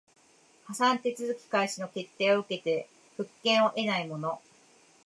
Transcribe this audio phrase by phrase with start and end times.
[0.65, 4.41] 破産手続開始の決定を受けて復権を得ない者